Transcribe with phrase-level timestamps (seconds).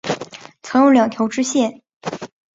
[0.63, 1.83] 曾有两条支线。